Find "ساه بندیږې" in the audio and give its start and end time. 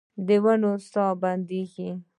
0.91-1.89